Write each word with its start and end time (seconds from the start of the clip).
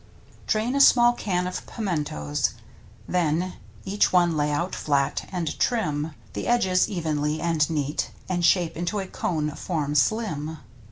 Drain 0.47 0.73
a 0.75 0.81
small 0.81 1.13
can 1.13 1.45
of 1.45 1.67
Pimentoes, 1.67 2.55
Then 3.07 3.53
each 3.85 4.11
one 4.11 4.35
lay 4.35 4.51
out 4.51 4.73
flat, 4.73 5.29
and 5.31 5.59
trim 5.59 6.15
The 6.33 6.47
edges 6.47 6.89
evenly 6.89 7.39
and 7.39 7.69
neat. 7.69 8.09
And 8.27 8.43
shape 8.43 8.75
into 8.75 8.97
a 8.97 9.05
cone 9.05 9.51
form 9.51 9.93
slim. 9.93 10.57